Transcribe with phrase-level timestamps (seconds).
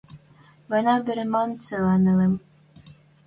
[0.69, 2.33] «Война веремӓн цилӓ нелӹм